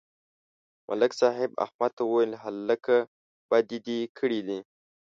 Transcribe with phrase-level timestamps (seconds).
[0.87, 2.95] ملک صاحب احمد ته وویل: هلکه،
[3.49, 4.59] بدي دې کړې ده.